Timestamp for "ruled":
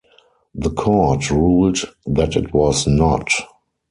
1.29-1.77